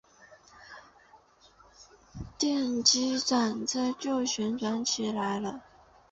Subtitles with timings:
[2.39, 5.61] 电动机转子就旋转起来了。